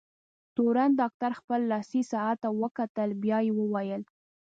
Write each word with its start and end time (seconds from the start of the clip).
تورن 0.55 0.89
ډاکټر 1.01 1.31
خپل 1.39 1.59
لاسي 1.71 2.01
ساعت 2.11 2.37
ته 2.43 2.49
وکتل، 2.61 3.09
بیا 3.23 3.37
یې 3.45 3.51
وویل: 3.59 4.01